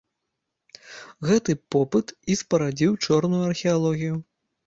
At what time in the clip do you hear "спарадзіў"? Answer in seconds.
2.41-2.91